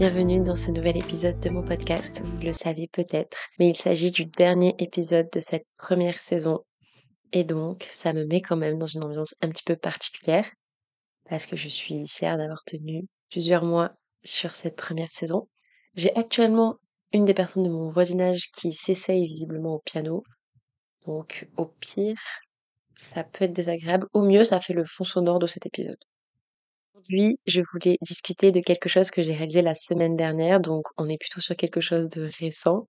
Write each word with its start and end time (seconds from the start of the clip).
bienvenue 0.00 0.42
dans 0.42 0.56
ce 0.56 0.70
nouvel 0.70 0.96
épisode 0.96 1.38
de 1.40 1.50
mon 1.50 1.62
podcast. 1.62 2.22
Vous 2.24 2.40
le 2.40 2.54
savez 2.54 2.88
peut-être, 2.90 3.36
mais 3.58 3.68
il 3.68 3.76
s'agit 3.76 4.10
du 4.10 4.24
dernier 4.24 4.74
épisode 4.78 5.28
de 5.30 5.40
cette 5.40 5.66
première 5.76 6.18
saison. 6.20 6.60
Et 7.34 7.44
donc, 7.44 7.86
ça 7.90 8.14
me 8.14 8.24
met 8.24 8.40
quand 8.40 8.56
même 8.56 8.78
dans 8.78 8.86
une 8.86 9.04
ambiance 9.04 9.34
un 9.42 9.50
petit 9.50 9.62
peu 9.62 9.76
particulière 9.76 10.50
parce 11.28 11.44
que 11.44 11.54
je 11.54 11.68
suis 11.68 12.08
fière 12.08 12.38
d'avoir 12.38 12.64
tenu 12.64 13.08
plusieurs 13.28 13.62
mois 13.62 13.90
sur 14.24 14.56
cette 14.56 14.74
première 14.74 15.10
saison. 15.10 15.50
J'ai 15.96 16.16
actuellement 16.16 16.76
une 17.12 17.26
des 17.26 17.34
personnes 17.34 17.64
de 17.64 17.68
mon 17.68 17.90
voisinage 17.90 18.46
qui 18.58 18.72
s'essaye 18.72 19.26
visiblement 19.26 19.74
au 19.74 19.82
piano. 19.84 20.22
Donc, 21.06 21.46
au 21.58 21.66
pire, 21.66 22.16
ça 22.96 23.22
peut 23.22 23.44
être 23.44 23.52
désagréable. 23.52 24.06
Au 24.14 24.22
mieux, 24.22 24.44
ça 24.44 24.60
fait 24.60 24.72
le 24.72 24.86
fond 24.86 25.04
sonore 25.04 25.40
de 25.40 25.46
cet 25.46 25.66
épisode. 25.66 25.98
Aujourd'hui, 27.00 27.38
je 27.46 27.62
voulais 27.72 27.96
discuter 28.02 28.52
de 28.52 28.60
quelque 28.60 28.88
chose 28.90 29.10
que 29.10 29.22
j'ai 29.22 29.32
réalisé 29.32 29.62
la 29.62 29.74
semaine 29.74 30.16
dernière, 30.16 30.60
donc 30.60 30.84
on 30.98 31.08
est 31.08 31.16
plutôt 31.18 31.40
sur 31.40 31.56
quelque 31.56 31.80
chose 31.80 32.08
de 32.08 32.30
récent. 32.38 32.88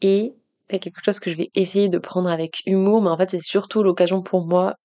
Et 0.00 0.32
c'est 0.70 0.78
quelque 0.78 1.04
chose 1.04 1.20
que 1.20 1.30
je 1.30 1.36
vais 1.36 1.50
essayer 1.54 1.90
de 1.90 1.98
prendre 1.98 2.30
avec 2.30 2.62
humour, 2.64 3.02
mais 3.02 3.10
en 3.10 3.18
fait 3.18 3.30
c'est 3.30 3.40
surtout 3.40 3.82
l'occasion 3.82 4.22
pour 4.22 4.46
moi 4.46 4.76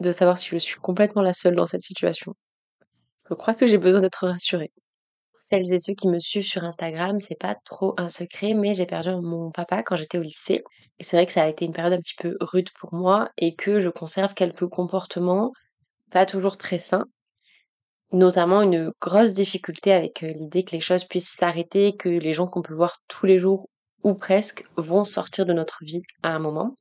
de 0.00 0.12
savoir 0.12 0.38
si 0.38 0.48
je 0.50 0.58
suis 0.58 0.76
complètement 0.76 1.22
la 1.22 1.32
seule 1.32 1.56
dans 1.56 1.66
cette 1.66 1.82
situation. 1.82 2.34
Je 3.28 3.34
crois 3.34 3.54
que 3.54 3.66
j'ai 3.66 3.78
besoin 3.78 4.00
d'être 4.00 4.28
rassurée. 4.28 4.70
Pour 5.32 5.42
celles 5.50 5.72
et 5.72 5.78
ceux 5.78 5.94
qui 5.94 6.08
me 6.08 6.20
suivent 6.20 6.46
sur 6.46 6.64
Instagram, 6.64 7.18
c'est 7.18 7.38
pas 7.38 7.56
trop 7.64 7.94
un 7.98 8.10
secret, 8.10 8.54
mais 8.54 8.74
j'ai 8.74 8.86
perdu 8.86 9.10
mon 9.22 9.50
papa 9.50 9.82
quand 9.82 9.96
j'étais 9.96 10.18
au 10.18 10.22
lycée. 10.22 10.62
Et 11.00 11.04
c'est 11.04 11.16
vrai 11.16 11.26
que 11.26 11.32
ça 11.32 11.42
a 11.42 11.48
été 11.48 11.64
une 11.64 11.72
période 11.72 11.94
un 11.94 12.00
petit 12.00 12.16
peu 12.18 12.36
rude 12.40 12.70
pour 12.78 12.94
moi 12.94 13.30
et 13.38 13.56
que 13.56 13.80
je 13.80 13.88
conserve 13.88 14.34
quelques 14.34 14.68
comportements 14.68 15.52
pas 16.10 16.26
toujours 16.26 16.56
très 16.56 16.78
sains 16.78 17.06
notamment 18.12 18.62
une 18.62 18.90
grosse 19.00 19.34
difficulté 19.34 19.92
avec 19.92 20.22
euh, 20.22 20.32
l'idée 20.32 20.64
que 20.64 20.72
les 20.72 20.80
choses 20.80 21.04
puissent 21.04 21.34
s'arrêter, 21.34 21.96
que 21.96 22.08
les 22.08 22.34
gens 22.34 22.46
qu'on 22.46 22.62
peut 22.62 22.74
voir 22.74 22.96
tous 23.08 23.26
les 23.26 23.38
jours 23.38 23.68
ou 24.02 24.14
presque 24.14 24.64
vont 24.76 25.04
sortir 25.04 25.46
de 25.46 25.52
notre 25.52 25.78
vie 25.82 26.02
à 26.22 26.30
un 26.30 26.38
moment. 26.38 26.74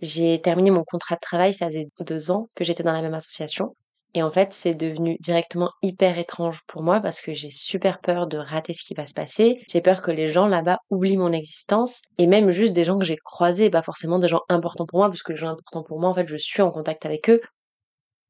J'ai 0.00 0.40
terminé 0.40 0.70
mon 0.70 0.84
contrat 0.84 1.14
de 1.14 1.20
travail, 1.20 1.54
ça 1.54 1.66
faisait 1.66 1.88
deux 2.00 2.30
ans 2.30 2.48
que 2.54 2.64
j'étais 2.64 2.82
dans 2.82 2.92
la 2.92 3.02
même 3.02 3.14
association. 3.14 3.74
Et 4.16 4.22
en 4.22 4.30
fait, 4.30 4.52
c'est 4.52 4.74
devenu 4.74 5.16
directement 5.20 5.70
hyper 5.82 6.18
étrange 6.18 6.60
pour 6.68 6.82
moi 6.82 7.00
parce 7.00 7.20
que 7.20 7.34
j'ai 7.34 7.50
super 7.50 7.98
peur 8.00 8.28
de 8.28 8.38
rater 8.38 8.72
ce 8.72 8.84
qui 8.84 8.94
va 8.94 9.06
se 9.06 9.14
passer. 9.14 9.60
J'ai 9.68 9.80
peur 9.80 10.02
que 10.02 10.12
les 10.12 10.28
gens 10.28 10.46
là-bas 10.46 10.78
oublient 10.88 11.16
mon 11.16 11.32
existence 11.32 12.00
et 12.18 12.28
même 12.28 12.52
juste 12.52 12.72
des 12.74 12.84
gens 12.84 12.96
que 12.96 13.04
j'ai 13.04 13.16
croisés, 13.16 13.70
pas 13.70 13.82
forcément 13.82 14.20
des 14.20 14.28
gens 14.28 14.42
importants 14.48 14.86
pour 14.86 15.00
moi, 15.00 15.08
parce 15.08 15.24
que 15.24 15.32
les 15.32 15.38
gens 15.38 15.48
importants 15.48 15.82
pour 15.82 15.98
moi, 15.98 16.10
en 16.10 16.14
fait, 16.14 16.28
je 16.28 16.36
suis 16.36 16.62
en 16.62 16.70
contact 16.70 17.04
avec 17.06 17.28
eux. 17.28 17.40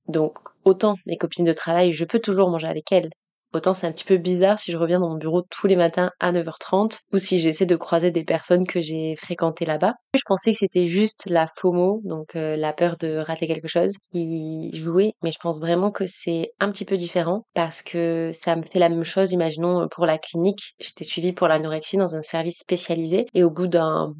Donc, 0.08 0.38
autant 0.64 0.96
mes 1.06 1.16
copines 1.16 1.44
de 1.44 1.52
travail, 1.52 1.92
je 1.92 2.04
peux 2.04 2.20
toujours 2.20 2.50
manger 2.50 2.66
avec 2.66 2.90
elles. 2.92 3.10
Autant 3.54 3.72
c'est 3.72 3.86
un 3.86 3.92
petit 3.92 4.04
peu 4.04 4.16
bizarre 4.16 4.58
si 4.58 4.72
je 4.72 4.76
reviens 4.76 4.98
dans 4.98 5.10
mon 5.10 5.16
bureau 5.16 5.42
tous 5.42 5.68
les 5.68 5.76
matins 5.76 6.10
à 6.18 6.32
9h30 6.32 6.98
ou 7.12 7.18
si 7.18 7.38
j'essaie 7.38 7.66
de 7.66 7.76
croiser 7.76 8.10
des 8.10 8.24
personnes 8.24 8.66
que 8.66 8.80
j'ai 8.80 9.14
fréquentées 9.14 9.64
là-bas. 9.64 9.94
Je 10.16 10.22
pensais 10.26 10.50
que 10.50 10.58
c'était 10.58 10.88
juste 10.88 11.22
la 11.26 11.46
FOMO, 11.46 12.00
donc 12.02 12.34
euh, 12.34 12.56
la 12.56 12.72
peur 12.72 12.96
de 12.96 13.16
rater 13.18 13.46
quelque 13.46 13.68
chose, 13.68 13.92
qui 14.10 14.72
jouait, 14.74 15.12
mais 15.22 15.30
je 15.30 15.38
pense 15.38 15.60
vraiment 15.60 15.92
que 15.92 16.04
c'est 16.04 16.50
un 16.58 16.72
petit 16.72 16.84
peu 16.84 16.96
différent 16.96 17.46
parce 17.54 17.82
que 17.82 18.30
ça 18.32 18.56
me 18.56 18.64
fait 18.64 18.80
la 18.80 18.88
même 18.88 19.04
chose, 19.04 19.30
imaginons 19.30 19.86
pour 19.88 20.04
la 20.04 20.18
clinique, 20.18 20.74
j'étais 20.80 21.04
suivie 21.04 21.32
pour 21.32 21.46
l'anorexie 21.46 21.96
dans 21.96 22.16
un 22.16 22.22
service 22.22 22.58
spécialisé 22.58 23.26
et 23.34 23.44
au 23.44 23.50
bout 23.50 23.68
d'un 23.68 24.14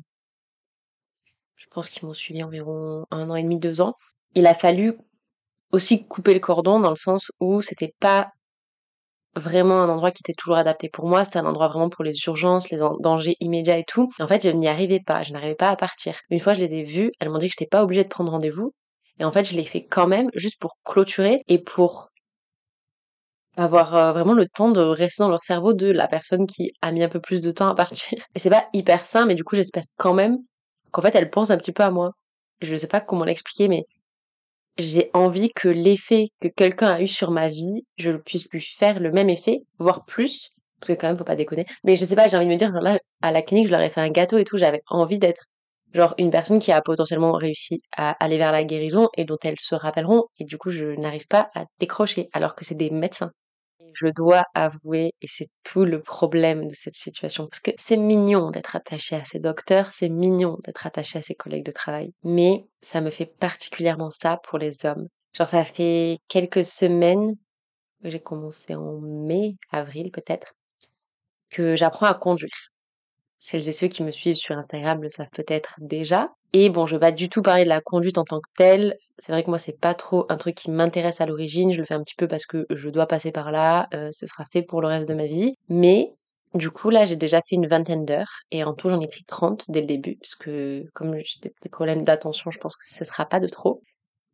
je 1.56 1.66
pense 1.72 1.88
qu'ils 1.88 2.06
m'ont 2.06 2.12
suivi 2.12 2.44
environ 2.44 3.04
un 3.10 3.30
an 3.30 3.34
et 3.34 3.42
demi, 3.42 3.58
deux 3.58 3.80
ans. 3.80 3.94
Il 4.34 4.46
a 4.46 4.54
fallu 4.54 4.98
aussi 5.74 6.06
couper 6.06 6.34
le 6.34 6.40
cordon 6.40 6.80
dans 6.80 6.90
le 6.90 6.96
sens 6.96 7.30
où 7.40 7.60
c'était 7.60 7.94
pas 8.00 8.30
vraiment 9.36 9.82
un 9.82 9.88
endroit 9.88 10.12
qui 10.12 10.22
était 10.22 10.34
toujours 10.34 10.56
adapté 10.56 10.88
pour 10.88 11.06
moi, 11.08 11.24
c'était 11.24 11.38
un 11.40 11.46
endroit 11.46 11.68
vraiment 11.68 11.90
pour 11.90 12.04
les 12.04 12.14
urgences, 12.26 12.70
les 12.70 12.78
dangers 13.00 13.36
immédiats 13.40 13.78
et 13.78 13.84
tout. 13.84 14.08
En 14.20 14.26
fait, 14.26 14.42
je 14.44 14.50
n'y 14.50 14.68
arrivais 14.68 15.00
pas, 15.00 15.22
je 15.22 15.32
n'arrivais 15.32 15.56
pas 15.56 15.70
à 15.70 15.76
partir. 15.76 16.16
Une 16.30 16.40
fois, 16.40 16.54
je 16.54 16.60
les 16.60 16.74
ai 16.74 16.84
vus, 16.84 17.10
elles 17.18 17.30
m'ont 17.30 17.38
dit 17.38 17.48
que 17.48 17.54
j'étais 17.58 17.68
pas 17.68 17.82
obligée 17.82 18.04
de 18.04 18.08
prendre 18.08 18.30
rendez-vous. 18.30 18.72
Et 19.18 19.24
en 19.24 19.32
fait, 19.32 19.44
je 19.44 19.56
l'ai 19.56 19.64
fait 19.64 19.84
quand 19.84 20.06
même, 20.06 20.30
juste 20.34 20.58
pour 20.60 20.76
clôturer 20.84 21.42
et 21.48 21.58
pour 21.58 22.10
avoir 23.56 23.94
euh, 23.94 24.12
vraiment 24.12 24.34
le 24.34 24.48
temps 24.48 24.70
de 24.70 24.80
rester 24.80 25.22
dans 25.22 25.28
leur 25.28 25.42
cerveau 25.42 25.72
de 25.72 25.90
la 25.90 26.08
personne 26.08 26.46
qui 26.46 26.72
a 26.82 26.90
mis 26.92 27.02
un 27.02 27.08
peu 27.08 27.20
plus 27.20 27.40
de 27.40 27.50
temps 27.50 27.68
à 27.68 27.74
partir. 27.74 28.18
Et 28.34 28.38
c'est 28.38 28.50
pas 28.50 28.66
hyper 28.72 29.04
sain, 29.04 29.26
mais 29.26 29.34
du 29.34 29.44
coup, 29.44 29.56
j'espère 29.56 29.84
quand 29.96 30.14
même 30.14 30.38
qu'en 30.90 31.02
fait, 31.02 31.14
elle 31.14 31.30
pense 31.30 31.50
un 31.50 31.56
petit 31.56 31.72
peu 31.72 31.82
à 31.82 31.90
moi. 31.90 32.12
Je 32.60 32.76
sais 32.76 32.88
pas 32.88 33.00
comment 33.00 33.24
l'expliquer, 33.24 33.68
mais 33.68 33.84
j'ai 34.78 35.10
envie 35.14 35.50
que 35.54 35.68
l'effet 35.68 36.28
que 36.40 36.48
quelqu'un 36.48 36.88
a 36.88 37.00
eu 37.00 37.08
sur 37.08 37.30
ma 37.30 37.48
vie, 37.48 37.84
je 37.96 38.10
puisse 38.12 38.48
lui 38.52 38.60
faire 38.60 39.00
le 39.00 39.12
même 39.12 39.30
effet, 39.30 39.60
voire 39.78 40.04
plus. 40.04 40.50
Parce 40.80 40.94
que 40.94 41.00
quand 41.00 41.08
même, 41.08 41.16
faut 41.16 41.24
pas 41.24 41.36
déconner. 41.36 41.66
Mais 41.84 41.96
je 41.96 42.04
sais 42.04 42.16
pas, 42.16 42.28
j'ai 42.28 42.36
envie 42.36 42.46
de 42.46 42.52
me 42.52 42.56
dire, 42.58 42.72
genre 42.72 42.82
là, 42.82 42.98
à 43.22 43.32
la 43.32 43.42
clinique, 43.42 43.66
je 43.66 43.72
leur 43.72 43.80
ai 43.80 43.90
fait 43.90 44.00
un 44.00 44.10
gâteau 44.10 44.38
et 44.38 44.44
tout, 44.44 44.58
j'avais 44.58 44.82
envie 44.88 45.18
d'être 45.18 45.44
genre 45.94 46.14
une 46.18 46.30
personne 46.30 46.58
qui 46.58 46.72
a 46.72 46.82
potentiellement 46.82 47.32
réussi 47.32 47.78
à 47.96 48.12
aller 48.22 48.36
vers 48.38 48.52
la 48.52 48.64
guérison 48.64 49.08
et 49.16 49.24
dont 49.24 49.38
elles 49.44 49.60
se 49.60 49.74
rappelleront. 49.74 50.24
Et 50.38 50.44
du 50.44 50.58
coup, 50.58 50.70
je 50.70 50.86
n'arrive 50.86 51.26
pas 51.28 51.50
à 51.54 51.64
décrocher, 51.80 52.28
alors 52.32 52.54
que 52.54 52.64
c'est 52.64 52.74
des 52.74 52.90
médecins 52.90 53.30
je 53.96 54.08
dois 54.08 54.44
avouer, 54.54 55.12
et 55.22 55.26
c'est 55.28 55.48
tout 55.64 55.84
le 55.84 56.02
problème 56.02 56.68
de 56.68 56.74
cette 56.74 56.96
situation, 56.96 57.46
parce 57.48 57.60
que 57.60 57.70
c'est 57.78 57.96
mignon 57.96 58.50
d'être 58.50 58.76
attaché 58.76 59.16
à 59.16 59.24
ses 59.24 59.38
docteurs, 59.40 59.88
c'est 59.92 60.08
mignon 60.08 60.58
d'être 60.64 60.86
attaché 60.86 61.18
à 61.18 61.22
ses 61.22 61.34
collègues 61.34 61.64
de 61.64 61.72
travail, 61.72 62.12
mais 62.24 62.66
ça 62.82 63.00
me 63.00 63.10
fait 63.10 63.26
particulièrement 63.26 64.10
ça 64.10 64.38
pour 64.44 64.58
les 64.58 64.86
hommes. 64.86 65.08
Genre 65.36 65.48
ça 65.48 65.64
fait 65.64 66.18
quelques 66.28 66.64
semaines, 66.64 67.34
j'ai 68.04 68.20
commencé 68.20 68.74
en 68.74 69.00
mai, 69.00 69.56
avril 69.72 70.10
peut-être, 70.12 70.54
que 71.50 71.76
j'apprends 71.76 72.06
à 72.06 72.14
conduire. 72.14 72.70
Celles 73.46 73.68
et 73.68 73.72
ceux 73.72 73.88
qui 73.88 74.02
me 74.02 74.10
suivent 74.10 74.36
sur 74.36 74.56
Instagram 74.56 75.02
le 75.02 75.10
savent 75.10 75.28
peut-être 75.30 75.74
déjà. 75.78 76.30
Et 76.54 76.70
bon, 76.70 76.86
je 76.86 76.96
vais 76.96 77.00
pas 77.00 77.12
du 77.12 77.28
tout 77.28 77.42
parler 77.42 77.64
de 77.64 77.68
la 77.68 77.82
conduite 77.82 78.16
en 78.16 78.24
tant 78.24 78.40
que 78.40 78.48
telle. 78.56 78.96
C'est 79.18 79.32
vrai 79.32 79.44
que 79.44 79.50
moi, 79.50 79.58
c'est 79.58 79.78
pas 79.78 79.92
trop 79.92 80.24
un 80.30 80.38
truc 80.38 80.54
qui 80.54 80.70
m'intéresse 80.70 81.20
à 81.20 81.26
l'origine. 81.26 81.70
Je 81.70 81.78
le 81.78 81.84
fais 81.84 81.92
un 81.92 82.02
petit 82.02 82.14
peu 82.16 82.26
parce 82.26 82.46
que 82.46 82.64
je 82.70 82.88
dois 82.88 83.06
passer 83.06 83.32
par 83.32 83.52
là. 83.52 83.86
Euh, 83.92 84.08
ce 84.12 84.24
sera 84.24 84.46
fait 84.46 84.62
pour 84.62 84.80
le 84.80 84.88
reste 84.88 85.06
de 85.06 85.12
ma 85.12 85.26
vie. 85.26 85.56
Mais 85.68 86.14
du 86.54 86.70
coup, 86.70 86.88
là, 86.88 87.04
j'ai 87.04 87.16
déjà 87.16 87.42
fait 87.46 87.56
une 87.56 87.66
vingtaine 87.66 88.06
d'heures. 88.06 88.32
Et 88.50 88.64
en 88.64 88.72
tout, 88.72 88.88
j'en 88.88 88.98
ai 89.02 89.08
pris 89.08 89.24
30 89.24 89.66
dès 89.68 89.82
le 89.82 89.86
début. 89.86 90.16
Parce 90.16 90.36
que 90.36 90.82
comme 90.94 91.14
j'ai 91.22 91.40
des 91.42 91.68
problèmes 91.68 92.02
d'attention, 92.02 92.50
je 92.50 92.58
pense 92.58 92.76
que 92.76 92.88
ce 92.88 93.04
sera 93.04 93.26
pas 93.26 93.40
de 93.40 93.48
trop. 93.48 93.82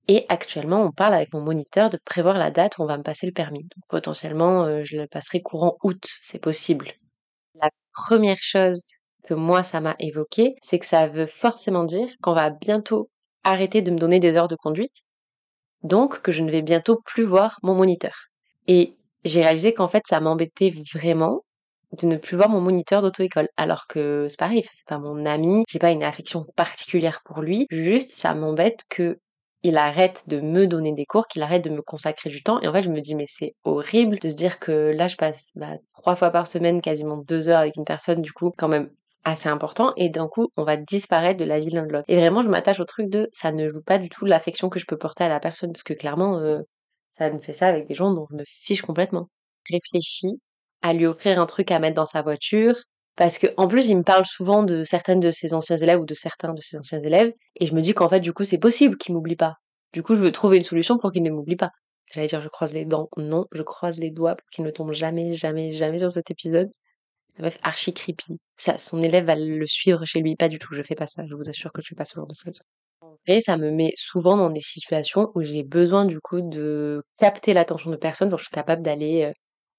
Et 0.06 0.24
actuellement, 0.28 0.82
on 0.84 0.92
parle 0.92 1.14
avec 1.14 1.34
mon 1.34 1.40
moniteur 1.40 1.90
de 1.90 1.98
prévoir 2.04 2.38
la 2.38 2.52
date 2.52 2.78
où 2.78 2.84
on 2.84 2.86
va 2.86 2.96
me 2.96 3.02
passer 3.02 3.26
le 3.26 3.32
permis. 3.32 3.64
Donc 3.64 3.84
potentiellement, 3.88 4.66
euh, 4.66 4.82
je 4.84 4.98
le 4.98 5.08
passerai 5.08 5.42
courant 5.42 5.76
août. 5.82 6.06
C'est 6.22 6.38
possible. 6.38 6.92
La 7.60 7.70
première 7.92 8.38
chose 8.38 8.99
que 9.30 9.34
moi 9.34 9.62
ça 9.62 9.80
m'a 9.80 9.94
évoqué, 10.00 10.56
c'est 10.60 10.80
que 10.80 10.86
ça 10.86 11.06
veut 11.06 11.26
forcément 11.26 11.84
dire 11.84 12.08
qu'on 12.20 12.34
va 12.34 12.50
bientôt 12.50 13.08
arrêter 13.44 13.80
de 13.80 13.92
me 13.92 13.98
donner 13.98 14.18
des 14.18 14.36
heures 14.36 14.48
de 14.48 14.56
conduite, 14.56 15.04
donc 15.84 16.20
que 16.20 16.32
je 16.32 16.42
ne 16.42 16.50
vais 16.50 16.62
bientôt 16.62 17.00
plus 17.04 17.22
voir 17.22 17.60
mon 17.62 17.76
moniteur. 17.76 18.26
Et 18.66 18.96
j'ai 19.24 19.42
réalisé 19.42 19.72
qu'en 19.72 19.86
fait 19.86 20.02
ça 20.08 20.18
m'embêtait 20.18 20.74
vraiment 20.92 21.44
de 21.96 22.08
ne 22.08 22.16
plus 22.16 22.36
voir 22.36 22.48
mon 22.48 22.60
moniteur 22.60 23.02
d'auto-école. 23.02 23.48
Alors 23.56 23.86
que 23.86 24.26
c'est 24.28 24.38
pareil, 24.38 24.64
c'est 24.72 24.86
pas 24.88 24.98
mon 24.98 25.24
ami, 25.24 25.62
j'ai 25.68 25.78
pas 25.78 25.92
une 25.92 26.02
affection 26.02 26.44
particulière 26.56 27.20
pour 27.24 27.40
lui, 27.40 27.66
juste 27.70 28.10
ça 28.10 28.34
m'embête 28.34 28.80
que 28.88 29.20
il 29.62 29.76
arrête 29.76 30.24
de 30.26 30.40
me 30.40 30.66
donner 30.66 30.92
des 30.92 31.06
cours, 31.06 31.28
qu'il 31.28 31.42
arrête 31.42 31.62
de 31.62 31.70
me 31.70 31.82
consacrer 31.82 32.30
du 32.30 32.42
temps. 32.42 32.60
Et 32.62 32.66
en 32.66 32.72
fait, 32.72 32.82
je 32.82 32.88
me 32.88 33.00
dis, 33.00 33.14
mais 33.14 33.26
c'est 33.28 33.54
horrible 33.62 34.18
de 34.18 34.30
se 34.30 34.34
dire 34.34 34.58
que 34.58 34.90
là, 34.90 35.06
je 35.06 35.16
passe 35.16 35.50
bah, 35.54 35.76
trois 35.92 36.16
fois 36.16 36.30
par 36.30 36.46
semaine, 36.46 36.80
quasiment 36.80 37.18
deux 37.18 37.50
heures 37.50 37.58
avec 37.58 37.76
une 37.76 37.84
personne, 37.84 38.22
du 38.22 38.32
coup, 38.32 38.52
quand 38.56 38.68
même 38.68 38.90
assez 39.24 39.48
important 39.48 39.92
et 39.96 40.08
d'un 40.08 40.28
coup 40.28 40.48
on 40.56 40.64
va 40.64 40.76
disparaître 40.76 41.38
de 41.38 41.44
la 41.44 41.60
vie 41.60 41.70
l'un 41.70 41.86
de 41.86 41.92
l'autre. 41.92 42.04
Et 42.08 42.16
vraiment 42.16 42.42
je 42.42 42.48
m'attache 42.48 42.80
au 42.80 42.84
truc 42.84 43.08
de 43.08 43.28
ça 43.32 43.52
ne 43.52 43.70
joue 43.70 43.82
pas 43.82 43.98
du 43.98 44.08
tout 44.08 44.24
l'affection 44.24 44.68
que 44.68 44.78
je 44.78 44.86
peux 44.86 44.96
porter 44.96 45.24
à 45.24 45.28
la 45.28 45.40
personne 45.40 45.72
parce 45.72 45.82
que 45.82 45.94
clairement 45.94 46.38
euh, 46.38 46.60
ça 47.18 47.30
me 47.30 47.38
fait 47.38 47.52
ça 47.52 47.66
avec 47.66 47.86
des 47.86 47.94
gens 47.94 48.12
dont 48.12 48.26
je 48.30 48.36
me 48.36 48.44
fiche 48.46 48.82
complètement. 48.82 49.28
Réfléchis 49.70 50.40
à 50.82 50.94
lui 50.94 51.06
offrir 51.06 51.40
un 51.40 51.46
truc 51.46 51.70
à 51.70 51.78
mettre 51.78 51.96
dans 51.96 52.06
sa 52.06 52.22
voiture 52.22 52.74
parce 53.16 53.38
que 53.38 53.48
en 53.56 53.68
plus 53.68 53.88
il 53.88 53.98
me 53.98 54.02
parle 54.02 54.24
souvent 54.24 54.62
de 54.62 54.84
certaines 54.84 55.20
de 55.20 55.30
ses 55.30 55.52
anciens 55.52 55.76
élèves 55.76 56.00
ou 56.00 56.06
de 56.06 56.14
certains 56.14 56.54
de 56.54 56.60
ses 56.62 56.78
anciens 56.78 57.02
élèves 57.02 57.32
et 57.56 57.66
je 57.66 57.74
me 57.74 57.82
dis 57.82 57.92
qu'en 57.92 58.08
fait 58.08 58.20
du 58.20 58.32
coup 58.32 58.44
c'est 58.44 58.58
possible 58.58 58.96
qu'il 58.96 59.14
m'oublie 59.14 59.36
pas. 59.36 59.56
Du 59.92 60.02
coup 60.02 60.16
je 60.16 60.22
veux 60.22 60.32
trouver 60.32 60.56
une 60.56 60.64
solution 60.64 60.98
pour 60.98 61.12
qu'il 61.12 61.22
ne 61.22 61.30
m'oublie 61.30 61.56
pas. 61.56 61.70
J'allais 62.12 62.26
dire 62.26 62.40
je 62.40 62.48
croise 62.48 62.72
les 62.72 62.86
dents, 62.86 63.08
non, 63.18 63.44
je 63.52 63.62
croise 63.62 63.98
les 63.98 64.10
doigts 64.10 64.36
pour 64.36 64.48
qu'il 64.50 64.64
ne 64.64 64.70
tombe 64.70 64.92
jamais, 64.92 65.34
jamais, 65.34 65.72
jamais 65.72 65.98
sur 65.98 66.10
cet 66.10 66.30
épisode 66.30 66.70
meuf 67.38 67.58
archi 67.62 67.92
creepy. 67.94 68.38
Ça, 68.56 68.78
son 68.78 69.02
élève 69.02 69.26
va 69.26 69.36
le 69.36 69.66
suivre 69.66 70.04
chez 70.04 70.20
lui. 70.20 70.36
Pas 70.36 70.48
du 70.48 70.58
tout, 70.58 70.74
je 70.74 70.82
fais 70.82 70.94
pas 70.94 71.06
ça. 71.06 71.24
Je 71.26 71.34
vous 71.34 71.48
assure 71.48 71.72
que 71.72 71.82
je 71.82 71.88
fais 71.88 71.94
pas 71.94 72.04
ce 72.04 72.14
genre 72.14 72.26
de 72.26 72.34
choses. 72.34 72.62
Et 73.26 73.40
ça 73.40 73.56
me 73.56 73.70
met 73.70 73.92
souvent 73.96 74.36
dans 74.36 74.50
des 74.50 74.60
situations 74.60 75.30
où 75.34 75.42
j'ai 75.42 75.62
besoin 75.62 76.04
du 76.04 76.20
coup 76.20 76.40
de 76.40 77.02
capter 77.18 77.54
l'attention 77.54 77.90
de 77.90 77.96
personnes. 77.96 78.28
Donc 78.30 78.38
je 78.40 78.44
suis 78.44 78.54
capable 78.54 78.82
d'aller, 78.82 79.24
euh, 79.24 79.32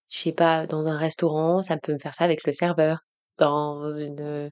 je 0.10 0.20
sais 0.20 0.32
pas, 0.34 0.68
dans 0.68 0.88
un 0.88 0.98
restaurant. 0.98 1.62
Ça 1.64 1.78
peut 1.78 1.94
me 1.94 2.00
faire 2.00 2.14
ça 2.14 2.26
avec 2.26 2.46
le 2.46 2.52
serveur. 2.54 3.00
Dans 3.38 3.92
une, 3.92 4.52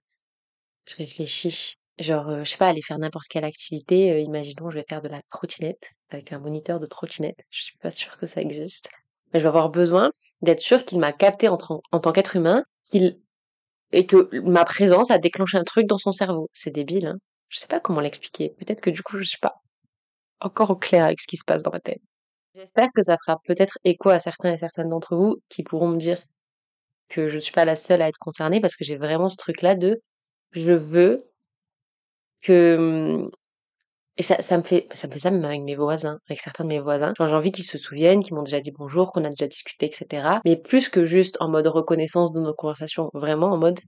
je 0.88 0.96
réfléchis. 0.96 1.76
Genre, 2.00 2.30
euh, 2.30 2.44
je 2.44 2.52
sais 2.52 2.58
pas, 2.58 2.70
aller 2.70 2.82
faire 2.82 2.98
n'importe 2.98 3.28
quelle 3.30 3.46
activité. 3.46 4.12
Euh, 4.12 4.20
imaginons, 4.20 4.70
je 4.70 4.78
vais 4.80 4.86
faire 4.88 5.02
de 5.02 5.10
la 5.10 5.22
trottinette 5.30 5.90
avec 6.10 6.32
un 6.32 6.40
moniteur 6.40 6.80
de 6.80 6.86
trottinette. 6.86 7.38
Je 7.50 7.64
suis 7.64 7.78
pas 7.80 7.92
sûre 7.92 8.18
que 8.18 8.26
ça 8.26 8.42
existe. 8.42 8.90
mais 9.34 9.40
je 9.40 9.44
vais 9.44 9.50
avoir 9.50 9.70
besoin 9.70 10.12
d'être 10.42 10.62
sûr 10.62 10.86
qu'il 10.86 11.00
m'a 11.00 11.14
capté 11.14 11.48
en 11.50 11.58
tant 11.58 12.12
qu'être 12.14 12.36
humain, 12.36 12.64
et 13.92 14.06
que 14.06 14.40
ma 14.42 14.66
présence 14.66 15.12
a 15.12 15.18
déclenché 15.18 15.58
un 15.58 15.64
truc 15.64 15.88
dans 15.88 15.98
son 15.98 16.12
cerveau. 16.12 16.50
C'est 16.54 16.72
débile, 16.72 17.08
hein. 17.08 17.18
Je 17.50 17.60
sais 17.60 17.68
pas 17.68 17.80
comment 17.80 18.02
l'expliquer. 18.02 18.52
Peut-être 18.60 18.82
que 18.82 18.92
du 18.92 19.02
coup, 19.02 19.18
je 19.18 19.24
suis 19.24 19.40
pas 19.40 19.56
encore 20.42 20.70
au 20.72 20.76
clair 20.76 21.06
avec 21.06 21.20
ce 21.20 21.28
qui 21.28 21.38
se 21.38 21.44
passe 21.46 21.64
dans 21.64 21.72
ma 21.72 21.80
tête. 21.80 22.02
J'espère 22.56 22.90
que 22.96 23.02
ça 23.02 23.18
fera 23.26 23.40
peut-être 23.46 23.78
écho 23.84 24.10
à 24.10 24.20
certains 24.20 24.54
et 24.54 24.58
certaines 24.58 24.90
d'entre 24.90 25.16
vous 25.16 25.38
qui 25.50 25.64
pourront 25.64 25.90
me 25.90 25.98
dire 25.98 26.22
que 27.10 27.30
je 27.30 27.36
ne 27.36 27.40
suis 27.40 27.54
pas 27.54 27.66
la 27.66 27.76
seule 27.76 28.02
à 28.02 28.08
être 28.08 28.20
concernée 28.20 28.62
parce 28.62 28.76
que 28.76 28.84
j'ai 28.84 28.98
vraiment 28.98 29.30
ce 29.30 29.38
truc-là 29.38 29.76
de 29.76 30.02
je 30.52 30.72
veux 30.72 31.26
que 32.42 33.30
et 34.20 34.22
ça, 34.22 34.42
ça 34.42 34.58
me 34.58 34.64
fait 34.64 34.88
ça 34.92 35.08
me 35.08 35.14
fait 35.14 35.20
ça 35.20 35.32
même 35.32 35.46
avec 35.46 35.62
mes 35.62 35.78
voisins, 35.78 36.20
avec 36.30 36.42
certains 36.42 36.66
de 36.66 36.70
mes 36.70 36.82
voisins. 36.82 37.14
Genre 37.18 37.28
j'ai 37.28 37.36
envie 37.36 37.52
qu'ils 37.54 37.64
se 37.64 37.78
souviennent, 37.78 38.22
qu'ils 38.22 38.36
m'ont 38.36 38.44
déjà 38.44 38.60
dit 38.60 38.72
bonjour, 38.72 39.14
qu'on 39.14 39.24
a 39.24 39.30
déjà 39.30 39.48
discuté, 39.48 39.86
etc. 39.86 40.40
Mais 40.44 40.58
plus 40.58 40.90
que 40.90 41.06
juste 41.06 41.38
en 41.40 41.48
mode 41.48 41.68
reconnaissance 41.68 42.34
de 42.34 42.42
nos 42.42 42.54
conversations, 42.54 43.10
vraiment 43.14 43.48
en 43.48 43.58
mode 43.58 43.80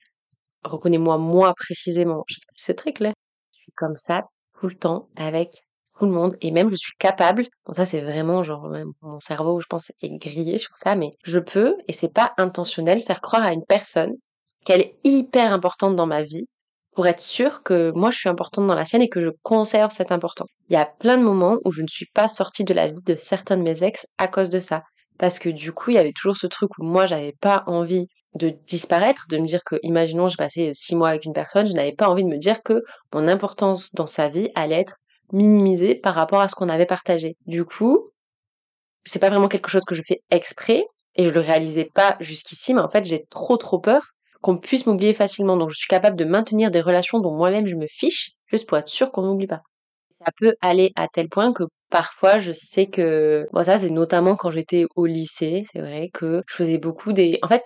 reconnais-moi 0.64 1.18
moi 1.18 1.54
précisément. 1.56 2.24
C'est 2.56 2.76
très 2.76 2.94
clair. 2.94 3.14
Je 3.52 3.60
suis 3.64 3.72
comme 3.74 3.98
ça 3.98 4.24
tout 4.58 4.68
le 4.68 4.76
temps 4.76 5.10
avec 5.18 5.66
tout 6.00 6.06
le 6.06 6.12
monde 6.12 6.38
et 6.40 6.52
même 6.52 6.70
je 6.72 6.76
suis 6.78 6.96
capable. 6.98 7.48
Bon 7.66 7.74
ça 7.74 7.86
c'est 7.86 8.02
vraiment 8.02 8.44
genre 8.46 8.72
mon 9.02 9.20
cerveau 9.20 9.60
je 9.60 9.68
pense 9.68 9.92
est 10.02 10.18
grillé 10.18 10.58
sur 10.58 10.78
ça, 10.78 10.96
mais 10.96 11.10
je 11.26 11.40
peux 11.40 11.76
et 11.90 11.94
c'est 11.94 12.14
pas 12.14 12.34
intentionnel 12.38 13.02
faire 13.02 13.20
croire 13.20 13.44
à 13.44 13.52
une 13.52 13.66
personne 13.66 14.14
qu'elle 14.66 14.82
est 14.82 14.96
hyper 15.04 15.52
importante 15.52 15.98
dans 15.98 16.08
ma 16.08 16.24
vie 16.24 16.48
pour 16.94 17.08
être 17.08 17.22
sûre 17.22 17.64
que 17.64 17.92
moi 17.96 18.12
je 18.12 18.18
suis 18.18 18.30
importante 18.30 18.68
dans 18.68 18.76
la 18.76 18.86
sienne 18.86 19.02
et 19.02 19.10
que 19.10 19.22
je 19.22 19.30
conserve 19.44 19.92
cette 19.92 20.12
importance. 20.12 20.50
Il 20.70 20.74
y 20.74 20.78
a 20.78 20.86
plein 20.86 21.18
de 21.18 21.24
moments 21.24 21.58
où 21.66 21.72
je 21.72 21.82
ne 21.82 21.88
suis 21.88 22.08
pas 22.14 22.28
sortie 22.28 22.64
de 22.64 22.74
la 22.74 22.88
vie 22.88 23.02
de 23.06 23.16
certains 23.16 23.58
de 23.58 23.64
mes 23.64 23.84
ex 23.84 24.06
à 24.18 24.28
cause 24.28 24.50
de 24.50 24.60
ça. 24.60 24.84
Parce 25.18 25.40
que 25.40 25.50
du 25.50 25.72
coup, 25.72 25.92
il 25.92 25.96
y 25.96 26.00
avait 26.00 26.14
toujours 26.14 26.36
ce 26.36 26.48
truc 26.48 26.72
où 26.80 26.84
moi 26.84 27.06
j'avais 27.06 27.36
pas 27.40 27.64
envie 27.68 28.08
de 28.36 28.54
disparaître, 28.66 29.26
de 29.30 29.38
me 29.38 29.46
dire 29.46 29.62
que, 29.66 29.76
imaginons, 29.84 30.28
je 30.30 30.38
passais 30.38 30.72
six 30.74 30.96
mois 30.96 31.10
avec 31.10 31.26
une 31.26 31.34
personne, 31.34 31.68
je 31.68 31.74
n'avais 31.74 31.92
pas 31.92 32.08
envie 32.08 32.24
de 32.24 32.30
me 32.30 32.38
dire 32.38 32.64
que 32.64 32.82
mon 33.14 33.28
importance 33.28 33.94
dans 33.94 34.08
sa 34.08 34.30
vie 34.30 34.50
allait 34.56 34.80
être 34.80 34.96
minimisée 35.34 35.96
par 35.96 36.16
rapport 36.16 36.40
à 36.40 36.50
ce 36.50 36.56
qu'on 36.56 36.70
avait 36.70 36.86
partagé. 36.86 37.36
Du 37.46 37.66
coup, 37.66 38.10
c'est 39.04 39.20
pas 39.20 39.30
vraiment 39.30 39.50
quelque 39.50 39.70
chose 39.70 39.84
que 39.86 39.96
je 39.96 40.02
fais 40.06 40.22
exprès, 40.30 40.86
et 41.16 41.26
je 41.26 41.30
le 41.30 41.42
réalisais 41.42 41.90
pas 41.94 42.16
jusqu'ici, 42.20 42.74
mais 42.74 42.82
en 42.82 42.90
fait, 42.90 43.06
j'ai 43.06 43.26
trop 43.30 43.58
trop 43.58 43.80
peur 43.80 44.12
qu'on 44.42 44.58
puisse 44.58 44.86
m'oublier 44.86 45.14
facilement. 45.14 45.58
Donc 45.58 45.70
je 45.70 45.78
suis 45.78 45.88
capable 45.88 46.18
de 46.18 46.26
maintenir 46.26 46.72
des 46.72 46.82
relations 46.82 47.20
dont 47.20 47.36
moi-même 47.36 47.68
je 47.68 47.76
me 47.76 47.88
fiche, 47.88 48.32
juste 48.48 48.68
pour 48.68 48.78
être 48.78 48.88
sûr 48.88 49.12
qu'on 49.12 49.24
m'oublie 49.24 49.48
pas. 49.48 49.62
Ça 50.18 50.32
peut 50.40 50.54
aller 50.62 50.92
à 50.96 51.08
tel 51.08 51.30
point 51.30 51.54
que 51.54 51.64
parfois 51.90 52.40
je 52.40 52.52
sais 52.52 52.88
que... 52.88 53.46
Bon 53.54 53.64
ça 53.64 53.80
c'est 53.80 53.90
notamment 53.90 54.36
quand 54.36 54.52
j'étais 54.52 54.86
au 54.96 55.06
lycée, 55.06 55.64
c'est 55.72 55.82
vrai 55.82 56.10
que 56.14 56.44
je 56.48 56.56
faisais 56.56 56.78
beaucoup 56.78 57.14
des... 57.14 57.40
En 57.42 57.48
fait, 57.48 57.64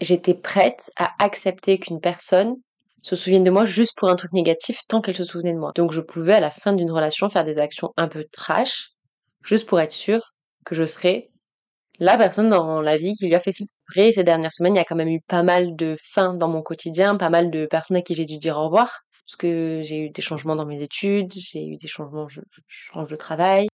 j'étais 0.00 0.34
prête 0.34 0.90
à 0.96 1.10
accepter 1.18 1.78
qu'une 1.78 2.00
personne 2.00 2.54
se 3.02 3.16
souvienne 3.16 3.44
de 3.44 3.50
moi 3.50 3.64
juste 3.64 3.92
pour 3.96 4.08
un 4.08 4.16
truc 4.16 4.32
négatif 4.32 4.78
tant 4.88 5.00
qu'elle 5.00 5.16
se 5.16 5.24
souvenait 5.24 5.52
de 5.52 5.58
moi. 5.58 5.72
Donc 5.74 5.92
je 5.92 6.00
pouvais 6.00 6.34
à 6.34 6.40
la 6.40 6.50
fin 6.50 6.72
d'une 6.72 6.90
relation 6.90 7.28
faire 7.28 7.44
des 7.44 7.58
actions 7.58 7.92
un 7.96 8.08
peu 8.08 8.24
trash, 8.32 8.88
juste 9.44 9.68
pour 9.68 9.78
être 9.78 9.92
sûre 9.92 10.32
que 10.64 10.74
je 10.74 10.84
serais 10.84 11.28
la 11.98 12.18
personne 12.18 12.48
dans 12.48 12.80
la 12.80 12.96
vie 12.96 13.14
qui 13.14 13.26
lui 13.26 13.34
a 13.34 13.40
fait 13.40 13.52
vrai 13.94 14.12
ces 14.12 14.24
dernières 14.24 14.52
semaines, 14.52 14.74
il 14.74 14.78
y 14.78 14.80
a 14.80 14.84
quand 14.84 14.96
même 14.96 15.08
eu 15.08 15.20
pas 15.20 15.42
mal 15.42 15.76
de 15.76 15.96
fins 16.02 16.34
dans 16.34 16.48
mon 16.48 16.62
quotidien, 16.62 17.16
pas 17.16 17.30
mal 17.30 17.50
de 17.50 17.66
personnes 17.66 17.96
à 17.96 18.02
qui 18.02 18.14
j'ai 18.14 18.24
dû 18.24 18.38
dire 18.38 18.56
au 18.56 18.64
revoir, 18.64 19.02
parce 19.26 19.36
que 19.36 19.80
j'ai 19.82 19.98
eu 20.06 20.10
des 20.10 20.22
changements 20.22 20.56
dans 20.56 20.66
mes 20.66 20.82
études, 20.82 21.32
j'ai 21.32 21.66
eu 21.66 21.76
des 21.76 21.88
changements, 21.88 22.28
je, 22.28 22.40
change 22.66 23.08
de 23.08 23.16
travail, 23.16 23.68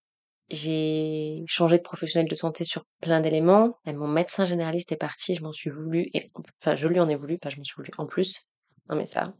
j'ai 0.51 1.45
changé 1.47 1.79
de 1.79 1.83
professionnel 1.83 2.29
de 2.29 2.35
santé 2.35 2.65
sur 2.65 2.85
plein 3.01 3.21
d'éléments. 3.21 3.79
Mon 3.87 4.09
médecin 4.09 4.45
généraliste 4.45 4.93
est 4.93 4.97
parti, 4.97 5.35
je 5.35 5.43
m'en 5.43 5.53
suis 5.53 5.71
voulu, 5.71 6.09
et 6.15 6.31
enfin 6.61 6.77
je 6.77 6.89
lui 6.89 7.01
en 7.01 7.09
ai 7.09 7.17
voulu, 7.17 7.39
pas 7.39 7.51
je 7.51 7.57
m'en 7.57 7.65
suis 7.65 7.77
voulu 7.77 7.91
en 7.99 8.07
plus. 8.07 8.43
Non 8.89 8.97
mais 8.97 9.07
ça. 9.07 9.33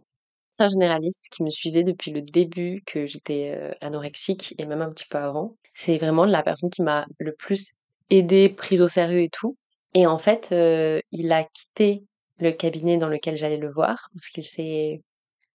C'est 0.53 0.65
un 0.65 0.69
généraliste 0.69 1.29
qui 1.33 1.45
me 1.45 1.51
suivait 1.51 1.85
depuis 1.85 2.11
le 2.11 2.23
début 2.23 2.83
que 2.85 3.07
j'étais 3.07 3.55
euh, 3.57 3.73
anorexique 3.81 4.55
et 4.59 4.67
même 4.67 4.83
un 4.83 4.91
petit 4.91 5.07
peu 5.09 5.19
avant. 5.19 5.57
C'est 5.75 5.99
vraiment 5.99 6.25
la 6.25 6.43
personne 6.43 6.71
qui 6.71 6.83
m'a 6.83 7.07
le 7.19 7.33
plus 7.35 7.77
aidé, 8.11 8.49
prise 8.49 8.83
au 8.83 8.89
sérieux 8.89 9.23
et 9.23 9.31
tout. 9.31 9.57
Et 9.95 10.07
en 10.07 10.19
fait, 10.19 10.51
euh, 10.53 11.01
il 11.13 11.33
a 11.33 11.45
quitté 11.45 12.05
le 12.39 12.53
cabinet 12.53 12.99
dans 12.99 13.09
lequel 13.09 13.37
j'allais 13.37 13.57
le 13.59 13.71
voir 13.71 14.09
parce 14.15 14.29
qu'il 14.29 14.47
s'est 14.47 15.03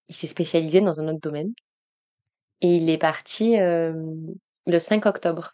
spécialisé 0.10 0.82
dans 0.82 1.00
un 1.00 1.08
autre 1.08 1.22
domaine. 1.22 1.54
Et 2.62 2.78
il 2.78 2.90
est 2.90 2.98
parti 2.98 3.60
euh, 3.60 3.94
le 4.66 4.80
5 4.80 5.06
octobre, 5.06 5.52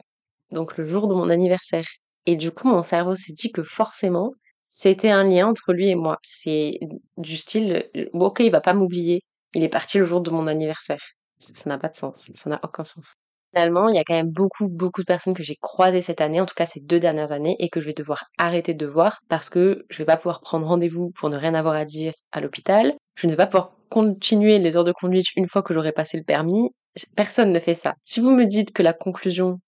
donc 0.52 0.78
le 0.78 0.86
jour 0.86 1.08
de 1.08 1.16
mon 1.16 1.30
anniversaire. 1.30 1.88
Et 2.26 2.36
du 2.36 2.52
coup, 2.52 2.68
mon 2.68 2.84
cerveau 2.84 3.16
s'est 3.16 3.34
dit 3.34 3.52
que 3.52 3.64
forcément, 3.64 4.34
c'était 4.70 5.10
un 5.12 5.24
lien 5.24 5.48
entre 5.48 5.74
lui 5.74 5.90
et 5.90 5.96
moi. 5.96 6.18
C'est 6.24 6.80
du 7.18 7.38
style, 7.38 7.90
ok, 8.14 8.40
il 8.40 8.52
va 8.52 8.62
pas 8.62 8.74
m'oublier. 8.74 9.22
Il 9.54 9.64
est 9.64 9.70
parti 9.70 9.98
le 9.98 10.06
jour 10.06 10.22
de 10.22 10.32
mon 10.32 10.48
anniversaire. 10.48 11.02
Ça 11.38 11.70
n'a 11.70 11.78
pas 11.78 11.90
de 11.90 11.96
sens. 11.96 12.30
Ça 12.36 12.50
n'a 12.50 12.60
aucun 12.64 12.84
sens. 12.84 13.14
Finalement, 13.54 13.90
il 13.90 13.96
y 13.96 14.00
a 14.00 14.04
quand 14.04 14.14
même 14.14 14.30
beaucoup, 14.32 14.70
beaucoup 14.70 15.02
de 15.02 15.06
personnes 15.06 15.34
que 15.34 15.44
j'ai 15.44 15.56
croisées 15.56 16.02
cette 16.02 16.22
année, 16.22 16.40
en 16.40 16.46
tout 16.46 16.54
cas 16.56 16.66
ces 16.66 16.80
deux 16.80 17.00
dernières 17.00 17.32
années, 17.34 17.56
et 17.60 17.70
que 17.70 17.82
je 17.82 17.86
vais 17.86 17.94
devoir 17.94 18.26
arrêter 18.38 18.74
de 18.74 18.86
voir 18.86 19.20
parce 19.28 19.50
que 19.50 19.86
je 19.90 19.98
vais 19.98 20.06
pas 20.06 20.18
pouvoir 20.18 20.42
prendre 20.42 20.68
rendez-vous 20.68 21.12
pour 21.12 21.30
ne 21.30 21.38
rien 21.38 21.54
avoir 21.54 21.76
à 21.76 21.86
dire 21.86 22.14
à 22.32 22.40
l'hôpital. 22.42 22.94
Je 23.16 23.28
ne 23.28 23.32
vais 23.32 23.38
pas 23.38 23.48
pouvoir 23.48 23.76
continuer 23.90 24.58
les 24.60 24.78
heures 24.78 24.86
de 24.86 24.94
conduite 24.94 25.28
une 25.36 25.50
fois 25.50 25.64
que 25.64 25.74
j'aurai 25.74 25.92
passé 25.92 26.18
le 26.18 26.24
permis. 26.24 26.70
Personne 27.16 27.52
ne 27.52 27.60
fait 27.60 27.74
ça. 27.74 27.94
Si 28.06 28.20
vous 28.22 28.32
me 28.32 28.46
dites 28.46 28.72
que 28.74 28.84
la 28.84 28.94
conclusion, 28.94 29.60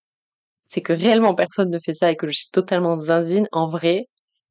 c'est 0.65 0.81
que 0.81 0.93
réellement 0.93 1.35
personne 1.35 1.69
ne 1.71 1.79
fait 1.79 1.93
ça 1.93 2.11
et 2.11 2.15
que 2.17 2.27
je 2.27 2.33
suis 2.33 2.49
totalement 2.51 2.97
zinzine, 2.97 3.47
en 3.51 3.69
vrai, 3.69 4.07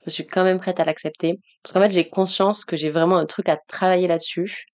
je 0.07 0.11
suis 0.11 0.27
quand 0.27 0.45
même 0.45 0.59
prête 0.61 0.81
à 0.81 0.85
l'accepter. 0.85 1.41
Parce 1.63 1.73
qu'en 1.73 1.83
fait, 1.83 1.91
j'ai 1.93 2.09
conscience 2.09 2.65
que 2.65 2.77
j'ai 2.77 2.91
vraiment 2.91 3.17
un 3.19 3.27
truc 3.27 3.49
à 3.49 3.59
travailler 3.69 4.09
là-dessus 4.09 4.67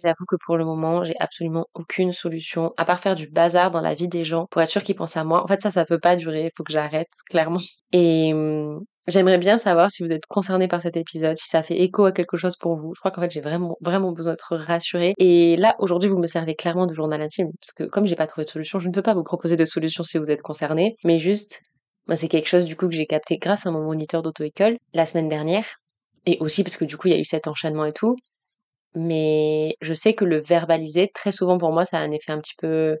J'avoue 0.00 0.24
que 0.26 0.36
pour 0.44 0.56
le 0.56 0.64
moment, 0.64 1.04
j'ai 1.04 1.14
absolument 1.20 1.66
aucune 1.74 2.12
solution, 2.12 2.72
à 2.76 2.84
part 2.84 3.00
faire 3.00 3.14
du 3.14 3.28
bazar 3.28 3.70
dans 3.70 3.80
la 3.80 3.94
vie 3.94 4.08
des 4.08 4.24
gens 4.24 4.46
pour 4.50 4.62
être 4.62 4.68
sûr 4.68 4.82
qu'ils 4.82 4.94
pensent 4.94 5.16
à 5.16 5.24
moi. 5.24 5.42
En 5.42 5.46
fait, 5.46 5.60
ça, 5.60 5.70
ça 5.70 5.84
peut 5.84 5.98
pas 5.98 6.16
durer, 6.16 6.46
il 6.46 6.50
faut 6.56 6.64
que 6.64 6.72
j'arrête, 6.72 7.08
clairement. 7.30 7.60
Et 7.92 8.32
hum, 8.32 8.80
j'aimerais 9.06 9.38
bien 9.38 9.58
savoir 9.58 9.90
si 9.90 10.02
vous 10.02 10.10
êtes 10.10 10.24
concerné 10.26 10.66
par 10.66 10.80
cet 10.80 10.96
épisode, 10.96 11.36
si 11.36 11.48
ça 11.48 11.62
fait 11.62 11.78
écho 11.78 12.04
à 12.06 12.12
quelque 12.12 12.36
chose 12.36 12.56
pour 12.56 12.76
vous. 12.76 12.94
Je 12.94 13.00
crois 13.00 13.10
qu'en 13.10 13.20
fait, 13.20 13.30
j'ai 13.30 13.42
vraiment, 13.42 13.76
vraiment 13.80 14.12
besoin 14.12 14.32
d'être 14.32 14.56
rassurée. 14.56 15.14
Et 15.18 15.56
là, 15.56 15.74
aujourd'hui, 15.78 16.08
vous 16.08 16.18
me 16.18 16.26
servez 16.26 16.54
clairement 16.54 16.86
de 16.86 16.94
journal 16.94 17.20
intime, 17.20 17.48
parce 17.60 17.72
que 17.72 17.84
comme 17.84 18.06
j'ai 18.06 18.16
pas 18.16 18.26
trouvé 18.26 18.44
de 18.44 18.50
solution, 18.50 18.78
je 18.78 18.88
ne 18.88 18.92
peux 18.94 19.02
pas 19.02 19.14
vous 19.14 19.24
proposer 19.24 19.56
de 19.56 19.64
solution 19.64 20.02
si 20.04 20.18
vous 20.18 20.30
êtes 20.30 20.42
concerné, 20.42 20.96
mais 21.04 21.18
juste, 21.18 21.60
moi, 22.06 22.16
c'est 22.16 22.28
quelque 22.28 22.48
chose 22.48 22.64
du 22.64 22.76
coup 22.76 22.88
que 22.88 22.94
j'ai 22.94 23.06
capté 23.06 23.36
grâce 23.36 23.66
à 23.66 23.70
mon 23.70 23.82
moniteur 23.84 24.22
d'auto-école 24.22 24.78
la 24.94 25.06
semaine 25.06 25.28
dernière. 25.28 25.66
Et 26.24 26.38
aussi 26.40 26.62
parce 26.62 26.76
que 26.76 26.84
du 26.84 26.96
coup, 26.96 27.08
il 27.08 27.14
y 27.14 27.16
a 27.16 27.20
eu 27.20 27.24
cet 27.24 27.48
enchaînement 27.48 27.84
et 27.84 27.92
tout 27.92 28.16
mais 28.94 29.76
je 29.80 29.94
sais 29.94 30.14
que 30.14 30.24
le 30.24 30.38
verbaliser, 30.38 31.10
très 31.14 31.32
souvent 31.32 31.58
pour 31.58 31.72
moi, 31.72 31.84
ça 31.84 31.98
a 31.98 32.02
un 32.02 32.10
effet 32.10 32.32
un 32.32 32.40
petit 32.40 32.54
peu 32.58 32.98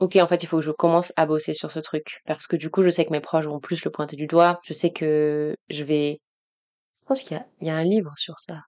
ok, 0.00 0.16
en 0.16 0.26
fait, 0.26 0.42
il 0.42 0.46
faut 0.46 0.58
que 0.58 0.64
je 0.64 0.70
commence 0.70 1.12
à 1.16 1.26
bosser 1.26 1.54
sur 1.54 1.70
ce 1.72 1.80
truc. 1.80 2.20
Parce 2.26 2.46
que 2.46 2.56
du 2.56 2.70
coup, 2.70 2.82
je 2.82 2.90
sais 2.90 3.04
que 3.04 3.12
mes 3.12 3.20
proches 3.20 3.46
vont 3.46 3.60
plus 3.60 3.84
le 3.84 3.90
pointer 3.90 4.16
du 4.16 4.26
doigt. 4.26 4.60
Je 4.64 4.72
sais 4.72 4.90
que 4.92 5.56
je 5.70 5.84
vais... 5.84 6.20
Je 7.02 7.06
pense 7.08 7.22
qu'il 7.22 7.36
y 7.60 7.66
y 7.66 7.70
a 7.70 7.76
un 7.76 7.84
livre 7.84 8.12
sur 8.16 8.38
ça. 8.38 8.60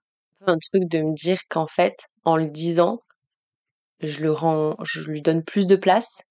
Un 0.47 0.57
truc 0.57 0.85
de 0.89 0.99
me 1.01 1.13
dire 1.15 1.39
qu'en 1.49 1.67
fait, 1.67 2.07
en 2.25 2.37
le 2.37 2.45
disant, 2.45 3.01
je 4.01 4.21
le 4.21 4.31
rends, 4.31 4.75
je 4.83 5.01
lui 5.01 5.21
donne 5.21 5.43
plus 5.43 5.67
de 5.67 5.75
place 5.75 6.21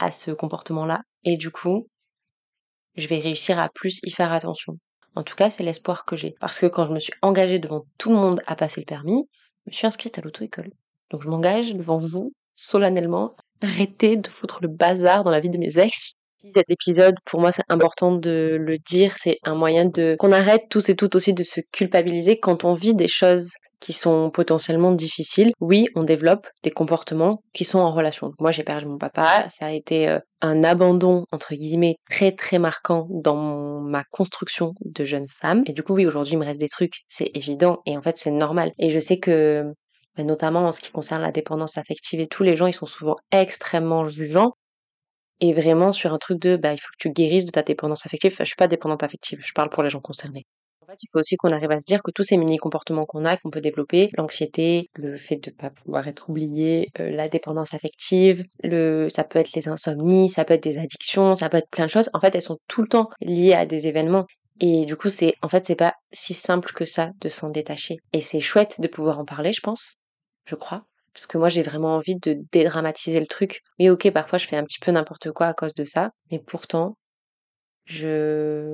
à 0.00 0.10
ce 0.10 0.32
comportement-là. 0.32 1.02
Et 1.24 1.36
du 1.36 1.50
coup, 1.50 1.86
je 2.96 3.08
vais 3.08 3.18
réussir 3.20 3.58
à 3.58 3.68
plus 3.68 4.00
y 4.04 4.10
faire 4.10 4.32
attention. 4.32 4.78
En 5.14 5.22
tout 5.22 5.34
cas, 5.34 5.50
c'est 5.50 5.62
l'espoir 5.62 6.04
que 6.04 6.16
j'ai. 6.16 6.34
Parce 6.40 6.58
que 6.58 6.66
quand 6.66 6.86
je 6.86 6.92
me 6.92 6.98
suis 6.98 7.12
engagée 7.22 7.58
devant 7.58 7.84
tout 7.98 8.10
le 8.10 8.16
monde 8.16 8.40
à 8.46 8.56
passer 8.56 8.80
le 8.80 8.86
permis, 8.86 9.28
je 9.66 9.70
me 9.70 9.72
suis 9.72 9.86
inscrite 9.86 10.18
à 10.18 10.22
l'auto-école. 10.22 10.70
Donc 11.10 11.22
je 11.22 11.28
m'engage 11.28 11.74
devant 11.74 11.98
vous, 11.98 12.32
solennellement, 12.54 13.34
arrêtez 13.60 14.16
de 14.16 14.28
foutre 14.28 14.60
le 14.62 14.68
bazar 14.68 15.24
dans 15.24 15.30
la 15.30 15.40
vie 15.40 15.50
de 15.50 15.58
mes 15.58 15.78
ex. 15.78 16.12
Cet 16.54 16.70
épisode, 16.70 17.16
pour 17.26 17.40
moi, 17.40 17.52
c'est 17.52 17.64
important 17.68 18.12
de 18.12 18.56
le 18.58 18.78
dire. 18.78 19.16
C'est 19.18 19.38
un 19.44 19.54
moyen 19.54 19.84
de 19.84 20.16
qu'on 20.18 20.32
arrête 20.32 20.62
tous 20.70 20.88
et 20.88 20.96
toutes 20.96 21.14
aussi 21.14 21.34
de 21.34 21.42
se 21.42 21.60
culpabiliser 21.72 22.38
quand 22.38 22.64
on 22.64 22.72
vit 22.72 22.94
des 22.94 23.08
choses 23.08 23.50
qui 23.80 23.92
sont 23.92 24.30
potentiellement 24.30 24.92
difficiles, 24.92 25.52
oui, 25.60 25.86
on 25.94 26.04
développe 26.04 26.46
des 26.62 26.70
comportements 26.70 27.42
qui 27.52 27.64
sont 27.64 27.78
en 27.78 27.92
relation. 27.92 28.32
Moi, 28.38 28.52
j'ai 28.52 28.62
perdu 28.62 28.86
mon 28.86 28.98
papa, 28.98 29.48
ça 29.48 29.66
a 29.66 29.70
été 29.72 30.08
euh, 30.08 30.18
un 30.42 30.62
abandon, 30.62 31.24
entre 31.32 31.54
guillemets, 31.54 31.96
très 32.08 32.32
très 32.32 32.58
marquant 32.58 33.06
dans 33.10 33.80
ma 33.80 34.04
construction 34.04 34.74
de 34.84 35.04
jeune 35.04 35.28
femme. 35.28 35.62
Et 35.66 35.72
du 35.72 35.82
coup, 35.82 35.94
oui, 35.94 36.06
aujourd'hui, 36.06 36.34
il 36.34 36.38
me 36.38 36.44
reste 36.44 36.60
des 36.60 36.68
trucs, 36.68 37.00
c'est 37.08 37.30
évident, 37.34 37.80
et 37.86 37.96
en 37.96 38.02
fait, 38.02 38.18
c'est 38.18 38.30
normal. 38.30 38.72
Et 38.78 38.90
je 38.90 38.98
sais 38.98 39.18
que, 39.18 39.64
bah, 40.16 40.24
notamment 40.24 40.60
en 40.66 40.72
ce 40.72 40.80
qui 40.80 40.92
concerne 40.92 41.22
la 41.22 41.32
dépendance 41.32 41.78
affective 41.78 42.20
et 42.20 42.26
tous 42.26 42.42
les 42.42 42.56
gens, 42.56 42.66
ils 42.66 42.74
sont 42.74 42.86
souvent 42.86 43.16
extrêmement 43.32 44.06
jugeants. 44.06 44.52
Et 45.42 45.54
vraiment 45.54 45.90
sur 45.90 46.12
un 46.12 46.18
truc 46.18 46.38
de, 46.38 46.56
bah, 46.56 46.74
il 46.74 46.78
faut 46.78 46.90
que 46.92 46.98
tu 46.98 47.10
guérisses 47.10 47.46
de 47.46 47.50
ta 47.50 47.62
dépendance 47.62 48.04
affective. 48.04 48.32
Enfin, 48.34 48.44
je 48.44 48.48
suis 48.48 48.56
pas 48.56 48.68
dépendante 48.68 49.02
affective, 49.02 49.40
je 49.42 49.52
parle 49.54 49.70
pour 49.70 49.82
les 49.82 49.88
gens 49.88 50.00
concernés 50.00 50.44
il 51.02 51.08
faut 51.12 51.18
aussi 51.18 51.36
qu'on 51.36 51.52
arrive 51.52 51.70
à 51.70 51.80
se 51.80 51.86
dire 51.86 52.02
que 52.02 52.10
tous 52.10 52.22
ces 52.22 52.36
mini 52.36 52.56
comportements 52.56 53.06
qu'on 53.06 53.24
a, 53.24 53.36
qu'on 53.36 53.50
peut 53.50 53.60
développer, 53.60 54.10
l'anxiété, 54.16 54.88
le 54.94 55.16
fait 55.16 55.36
de 55.36 55.50
pas 55.50 55.70
pouvoir 55.70 56.08
être 56.08 56.30
oublié, 56.30 56.90
euh, 56.98 57.10
la 57.10 57.28
dépendance 57.28 57.74
affective, 57.74 58.44
le, 58.62 59.08
ça 59.08 59.24
peut 59.24 59.38
être 59.38 59.52
les 59.54 59.68
insomnies, 59.68 60.28
ça 60.28 60.44
peut 60.44 60.54
être 60.54 60.62
des 60.62 60.78
addictions, 60.78 61.34
ça 61.34 61.48
peut 61.48 61.58
être 61.58 61.70
plein 61.70 61.86
de 61.86 61.90
choses. 61.90 62.10
En 62.14 62.20
fait, 62.20 62.34
elles 62.34 62.42
sont 62.42 62.58
tout 62.68 62.82
le 62.82 62.88
temps 62.88 63.08
liées 63.20 63.54
à 63.54 63.66
des 63.66 63.86
événements. 63.86 64.26
Et 64.60 64.84
du 64.84 64.96
coup, 64.96 65.08
c'est, 65.08 65.34
en 65.42 65.48
fait, 65.48 65.64
c'est 65.66 65.74
pas 65.74 65.94
si 66.12 66.34
simple 66.34 66.72
que 66.72 66.84
ça 66.84 67.10
de 67.20 67.28
s'en 67.28 67.48
détacher. 67.48 67.96
Et 68.12 68.20
c'est 68.20 68.40
chouette 68.40 68.80
de 68.80 68.88
pouvoir 68.88 69.18
en 69.18 69.24
parler, 69.24 69.52
je 69.52 69.60
pense. 69.60 69.96
Je 70.44 70.54
crois. 70.54 70.84
Parce 71.14 71.26
que 71.26 71.38
moi, 71.38 71.48
j'ai 71.48 71.62
vraiment 71.62 71.96
envie 71.96 72.16
de 72.16 72.36
dédramatiser 72.52 73.20
le 73.20 73.26
truc. 73.26 73.62
Mais 73.78 73.90
ok, 73.90 74.10
parfois, 74.10 74.38
je 74.38 74.46
fais 74.46 74.56
un 74.56 74.64
petit 74.64 74.78
peu 74.78 74.92
n'importe 74.92 75.32
quoi 75.32 75.46
à 75.46 75.54
cause 75.54 75.74
de 75.74 75.84
ça. 75.84 76.10
Mais 76.30 76.38
pourtant, 76.38 76.96
je 77.86 78.69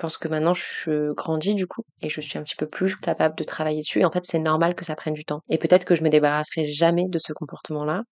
pense 0.00 0.16
que 0.16 0.28
maintenant, 0.28 0.54
je 0.54 1.12
grandis 1.12 1.54
du 1.54 1.66
coup. 1.66 1.82
Et 2.00 2.10
je 2.10 2.20
suis 2.20 2.38
un 2.38 2.42
petit 2.42 2.56
peu 2.56 2.66
plus 2.66 2.96
capable 2.96 3.36
de 3.36 3.44
travailler 3.44 3.80
dessus. 3.80 4.00
Et 4.00 4.04
en 4.04 4.10
fait, 4.10 4.24
c'est 4.24 4.38
normal 4.38 4.74
que 4.74 4.84
ça 4.84 4.96
prenne 4.96 5.14
du 5.14 5.24
temps. 5.24 5.42
Et 5.48 5.58
peut-être 5.58 5.84
que 5.84 5.94
je 5.94 6.02
me 6.02 6.08
débarrasserai 6.10 6.66
jamais 6.66 7.06
de 7.08 7.18
ce 7.18 7.32
comportement-là. 7.32 8.02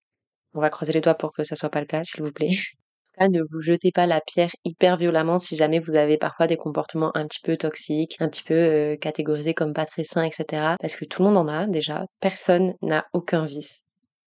On 0.55 0.61
va 0.61 0.71
croiser 0.71 0.93
les 0.93 1.01
doigts 1.01 1.15
pour 1.15 1.33
que 1.33 1.45
ça 1.45 1.57
soit 1.57 1.71
pas 1.71 1.81
le 1.81 1.87
cas, 1.87 2.05
s'il 2.05 2.23
vous 2.23 2.33
plaît. 2.33 2.51
Ne 3.21 3.43
vous 3.51 3.61
jetez 3.63 3.91
pas 3.91 4.07
la 4.07 4.21
pierre 4.21 4.53
hyper 4.65 4.97
violemment 4.97 5.39
si 5.39 5.57
jamais 5.57 5.81
vous 5.81 5.97
avez 5.97 6.19
parfois 6.19 6.47
des 6.47 6.57
comportements 6.57 7.11
un 7.17 7.27
petit 7.27 7.41
peu 7.43 7.57
toxiques, 7.57 8.15
un 8.21 8.29
petit 8.29 8.45
peu 8.45 8.55
euh, 8.55 8.97
catégorisés 8.97 9.55
comme 9.55 9.73
pas 9.73 9.87
très 9.87 10.05
sains, 10.05 10.23
etc. 10.23 10.77
Parce 10.81 10.95
que 10.95 11.05
tout 11.05 11.23
le 11.23 11.29
monde 11.29 11.37
en 11.37 11.49
a 11.49 11.67
déjà. 11.67 12.05
Personne 12.21 12.75
n'a 12.81 13.07
aucun 13.13 13.45
vice. 13.45 13.81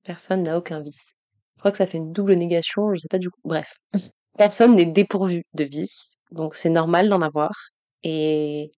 Personne 0.04 0.44
n'a 0.44 0.58
aucun 0.58 0.82
vice. 0.82 1.14
Je 1.56 1.60
crois 1.60 1.72
que 1.72 1.78
ça 1.78 1.86
fait 1.86 2.00
une 2.00 2.12
double 2.12 2.34
négation, 2.34 2.94
je 2.94 2.98
sais 2.98 3.08
pas 3.10 3.20
du 3.20 3.30
coup. 3.30 3.40
Bref. 3.46 3.72
Personne 4.38 4.76
n'est 4.76 4.86
dépourvu 4.86 5.44
de 5.54 5.64
vice. 5.64 6.18
Donc 6.32 6.56
c'est 6.56 6.70
normal 6.70 7.10
d'en 7.10 7.22
avoir. 7.22 7.52
Et 8.04 8.72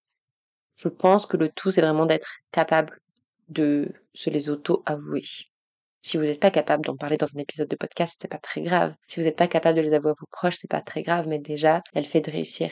je 0.78 0.88
pense 0.90 1.26
que 1.26 1.38
le 1.38 1.50
tout, 1.50 1.72
c'est 1.72 1.82
vraiment 1.82 2.06
d'être 2.06 2.30
capable 2.52 3.00
de 3.50 3.92
se 4.14 4.30
les 4.30 4.50
auto-avouer. 4.50 5.24
Si 6.02 6.18
vous 6.18 6.24
n'êtes 6.24 6.40
pas 6.40 6.52
capable 6.52 6.84
d'en 6.86 6.98
parler 6.98 7.18
dans 7.18 7.34
un 7.36 7.40
épisode 7.40 7.70
de 7.70 7.76
podcast, 7.78 8.18
c'est 8.22 8.28
pas 8.28 8.38
très 8.38 8.62
grave. 8.62 8.94
Si 9.08 9.20
vous 9.20 9.26
n'êtes 9.26 9.38
pas 9.38 9.48
capable 9.48 9.78
de 9.78 9.82
les 9.82 9.94
avouer 9.94 10.12
à 10.12 10.16
vos 10.20 10.28
proches, 10.32 10.56
c'est 10.60 10.70
pas 10.70 10.82
très 10.82 11.02
grave, 11.02 11.28
mais 11.28 11.40
déjà, 11.40 11.82
elle 11.94 12.06
fait 12.06 12.20
de 12.22 12.32
réussir 12.32 12.72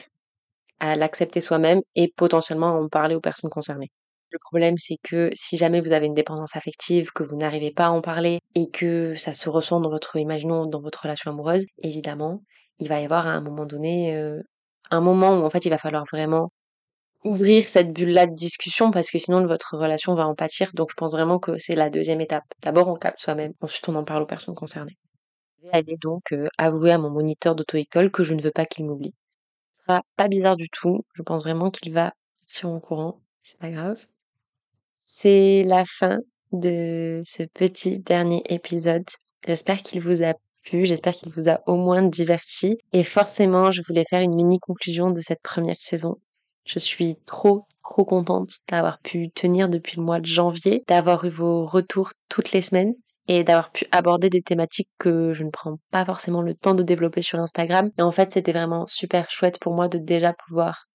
à 0.80 0.96
l'accepter 0.96 1.42
soi-même 1.42 1.82
et 1.96 2.12
potentiellement 2.16 2.78
en 2.78 2.90
parler 2.90 3.16
aux 3.16 3.22
personnes 3.22 3.50
concernées. 3.50 3.92
Le 4.32 4.40
problème, 4.40 4.78
c'est 4.78 4.98
que 5.04 5.30
si 5.34 5.58
jamais 5.58 5.82
vous 5.82 5.92
avez 5.94 6.08
une 6.08 6.14
dépendance 6.14 6.56
affective, 6.56 7.12
que 7.14 7.24
vous 7.24 7.36
n'arrivez 7.36 7.72
pas 7.72 7.86
à 7.86 7.90
en 7.92 8.02
parler 8.02 8.40
et 8.56 8.70
que 8.70 9.16
ça 9.16 9.34
se 9.34 9.50
ressent 9.50 9.80
dans 9.82 9.90
votre, 9.90 10.16
imaginons, 10.18 10.66
dans 10.66 10.82
votre 10.82 11.04
relation 11.04 11.32
amoureuse, 11.32 11.66
évidemment, 11.84 12.42
il 12.82 12.90
va 12.90 13.00
y 13.00 13.06
avoir 13.06 13.28
à 13.28 13.32
un 13.32 13.42
moment 13.42 13.66
donné 13.66 14.16
euh, 14.16 14.42
un 14.90 15.02
moment 15.02 15.40
où 15.40 15.46
en 15.46 15.50
fait 15.50 15.66
il 15.66 15.70
va 15.70 15.78
falloir 15.78 16.06
vraiment 16.12 16.52
ouvrir 17.24 17.68
cette 17.70 17.94
bulle-là 17.94 18.26
de 18.28 18.36
discussion 18.36 18.92
parce 18.92 19.12
que 19.12 19.20
sinon 19.20 19.46
votre 19.46 19.78
relation 19.78 20.16
va 20.16 20.28
en 20.28 20.36
pâtir. 20.36 20.72
Donc 20.74 20.90
je 20.92 20.96
pense 20.96 21.14
vraiment 21.14 21.40
que 21.40 21.58
c'est 21.60 21.76
la 21.76 21.90
deuxième 21.90 22.22
étape. 22.22 22.44
D'abord 22.62 22.88
on 22.88 22.96
capte 22.96 23.20
soi-même, 23.20 23.54
ensuite 23.62 23.88
on 23.90 23.96
en 23.96 24.04
parle 24.04 24.24
aux 24.24 24.28
personnes 24.28 24.56
concernées. 24.56 24.98
Je 25.58 25.68
vais 25.68 25.74
aller 25.74 25.98
donc 26.02 26.34
euh, 26.34 26.48
avouer 26.58 26.92
à 26.92 26.98
mon 26.98 27.12
moniteur 27.12 27.56
d'auto-école 27.56 28.12
que 28.12 28.24
je 28.24 28.34
ne 28.34 28.42
veux 28.42 28.52
pas 28.52 28.66
qu'il 28.66 28.86
m'oublie. 28.86 29.14
Ce 29.74 29.84
sera 29.84 30.02
pas 30.16 30.28
bizarre 30.28 30.56
du 30.58 30.70
tout. 30.70 31.06
Je 31.14 31.22
pense 31.22 31.44
vraiment 31.44 31.70
qu'il 31.70 31.94
va 31.94 32.14
sur 32.48 32.70
mon 32.70 32.80
courant. 32.80 33.22
C'est 33.44 33.60
pas 33.60 33.70
grave. 33.70 34.06
C'est 35.02 35.64
la 35.66 35.86
fin 35.86 36.20
de 36.52 37.22
ce 37.24 37.44
petit 37.44 38.00
dernier 38.00 38.44
épisode. 38.50 39.06
J'espère 39.46 39.82
qu'il 39.84 40.02
vous 40.02 40.24
a 40.24 40.34
j'espère 40.64 41.14
qu'il 41.14 41.32
vous 41.32 41.50
a 41.50 41.62
au 41.68 41.76
moins 41.76 42.04
diverti. 42.04 42.78
Et 42.94 43.04
forcément, 43.04 43.72
je 43.72 43.82
voulais 43.88 44.06
faire 44.10 44.22
une 44.22 44.36
mini 44.36 44.60
conclusion 44.60 45.12
de 45.12 45.22
cette 45.22 45.42
première 45.42 45.80
saison. 45.80 46.18
Je 46.66 46.80
suis 46.80 47.18
trop, 47.26 47.66
trop 47.84 48.06
contente 48.06 48.52
d'avoir 48.70 49.00
pu 49.00 49.30
tenir 49.32 49.70
depuis 49.70 49.98
le 49.98 50.04
mois 50.04 50.20
de 50.20 50.26
janvier, 50.26 50.84
d'avoir 50.88 51.26
eu 51.26 51.30
vos 51.30 51.66
retours 51.66 52.12
toutes 52.30 52.52
les 52.52 52.62
semaines 52.62 52.94
et 53.28 53.44
d'avoir 53.44 53.72
pu 53.72 53.86
aborder 53.92 54.30
des 54.30 54.42
thématiques 54.42 54.90
que 55.00 55.34
je 55.34 55.44
ne 55.44 55.50
prends 55.50 55.78
pas 55.92 56.06
forcément 56.06 56.42
le 56.42 56.54
temps 56.54 56.76
de 56.76 56.84
développer 56.84 57.22
sur 57.22 57.40
Instagram. 57.40 57.90
Et 57.98 58.02
en 58.02 58.12
fait, 58.12 58.32
c'était 58.32 58.54
vraiment 58.54 58.86
super 58.88 59.30
chouette 59.32 59.60
pour 59.60 59.74
moi 59.74 59.88
de 59.88 59.98
déjà 59.98 60.34
pouvoir 60.34 60.86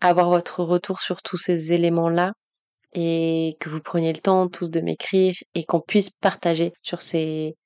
avoir 0.00 0.28
votre 0.30 0.62
retour 0.62 1.00
sur 1.00 1.22
tous 1.22 1.36
ces 1.36 1.72
éléments-là 1.72 2.32
et 2.94 3.56
que 3.60 3.68
vous 3.68 3.80
preniez 3.80 4.12
le 4.12 4.20
temps 4.20 4.48
tous 4.48 4.70
de 4.70 4.80
m'écrire 4.80 5.34
et 5.54 5.64
qu'on 5.64 5.80
puisse 5.80 6.10
partager 6.10 6.72
sur 6.82 7.02
ces 7.02 7.56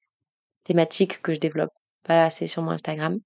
thématiques 0.64 1.22
que 1.22 1.34
je 1.34 1.40
développe 1.40 1.72
pas 2.04 2.24
assez 2.24 2.46
sur 2.46 2.62
mon 2.62 2.72
Instagram. 2.72 3.18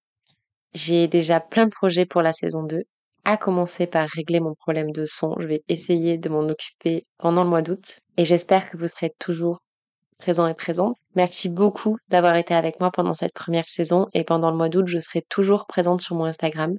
J'ai 0.74 1.08
déjà 1.08 1.40
plein 1.40 1.66
de 1.66 1.70
projets 1.70 2.06
pour 2.06 2.22
la 2.22 2.32
saison 2.32 2.62
2 2.62 2.82
à 3.24 3.36
commencer 3.36 3.86
par 3.86 4.08
régler 4.08 4.40
mon 4.40 4.54
problème 4.54 4.92
de 4.92 5.04
son. 5.04 5.34
Je 5.40 5.46
vais 5.46 5.62
essayer 5.68 6.18
de 6.18 6.28
m'en 6.28 6.48
occuper 6.48 7.06
pendant 7.18 7.44
le 7.44 7.50
mois 7.50 7.62
d'août 7.62 8.00
et 8.16 8.24
j'espère 8.24 8.70
que 8.70 8.76
vous 8.76 8.88
serez 8.88 9.12
toujours 9.18 9.60
présents 10.18 10.46
et 10.46 10.54
présents. 10.54 10.94
Merci 11.14 11.48
beaucoup 11.48 11.96
d'avoir 12.08 12.36
été 12.36 12.54
avec 12.54 12.80
moi 12.80 12.90
pendant 12.90 13.14
cette 13.14 13.34
première 13.34 13.66
saison 13.66 14.06
et 14.12 14.24
pendant 14.24 14.50
le 14.50 14.56
mois 14.56 14.68
d'août, 14.68 14.86
je 14.86 14.98
serai 14.98 15.22
toujours 15.22 15.66
présente 15.66 16.02
sur 16.02 16.14
mon 16.14 16.24
Instagram. 16.24 16.76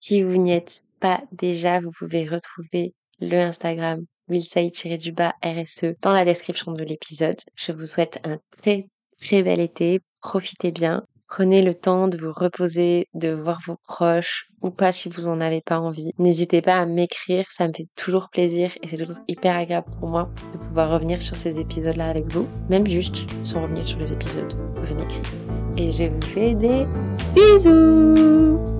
Si 0.00 0.22
vous 0.22 0.36
n'y 0.36 0.52
êtes 0.52 0.82
pas 0.98 1.22
déjà, 1.32 1.80
vous 1.80 1.92
pouvez 1.92 2.26
retrouver 2.26 2.94
le 3.20 3.36
Instagram 3.36 4.04
willsay-du-bas 4.28 5.34
RSE 5.42 5.94
dans 6.00 6.12
la 6.12 6.24
description 6.24 6.72
de 6.72 6.84
l'épisode. 6.84 7.38
Je 7.54 7.72
vous 7.72 7.86
souhaite 7.86 8.18
un 8.24 8.38
très 8.58 8.86
très 9.20 9.42
bel 9.42 9.60
été. 9.60 10.00
Profitez 10.20 10.72
bien. 10.72 11.04
Prenez 11.28 11.62
le 11.62 11.74
temps 11.74 12.08
de 12.08 12.18
vous 12.18 12.32
reposer, 12.32 13.06
de 13.14 13.30
voir 13.30 13.60
vos 13.64 13.76
proches 13.84 14.48
ou 14.62 14.70
pas 14.70 14.90
si 14.90 15.08
vous 15.08 15.28
en 15.28 15.40
avez 15.40 15.60
pas 15.60 15.78
envie. 15.78 16.10
N'hésitez 16.18 16.60
pas 16.60 16.78
à 16.78 16.86
m'écrire, 16.86 17.44
ça 17.50 17.68
me 17.68 17.72
fait 17.72 17.86
toujours 17.94 18.30
plaisir 18.30 18.72
et 18.82 18.88
c'est 18.88 18.96
toujours 18.96 19.22
hyper 19.28 19.56
agréable 19.56 19.86
pour 20.00 20.08
moi 20.08 20.28
de 20.52 20.58
pouvoir 20.58 20.90
revenir 20.90 21.22
sur 21.22 21.36
ces 21.36 21.60
épisodes-là 21.60 22.08
avec 22.08 22.26
vous. 22.26 22.48
Même 22.68 22.86
juste 22.86 23.18
sans 23.44 23.62
revenir 23.62 23.86
sur 23.86 24.00
les 24.00 24.12
épisodes, 24.12 24.52
vous 24.52 24.80
pouvez 24.80 24.94
m'écrire. 24.94 25.22
Et 25.78 25.92
je 25.92 26.10
vous 26.10 26.22
fais 26.22 26.54
des 26.54 26.84
bisous 27.32 28.79